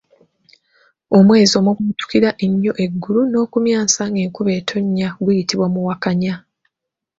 Omwezi 1.17 1.53
omubwatukira 1.61 2.29
ennyo 2.45 2.71
eggulu 2.83 3.21
n’okumyansa 3.27 4.01
ng’enkuba 4.09 4.51
etonnya 4.59 5.07
guyitibwa 5.23 5.67
Muwakanya. 5.73 6.35